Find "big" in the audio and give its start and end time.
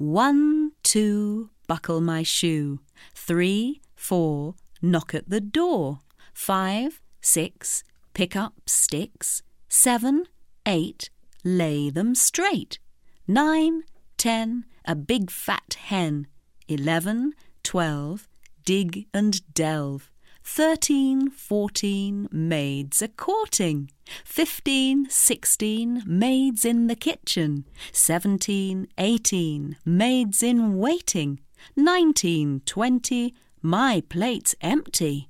14.94-15.30